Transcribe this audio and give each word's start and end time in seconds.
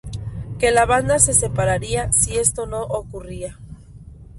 Que 0.57 0.71
la 0.71 0.87
banda 0.87 1.19
se 1.19 1.31
separaría 1.31 2.11
si 2.11 2.37
esto 2.39 2.65
no 2.65 2.81
ocurría. 2.81 3.59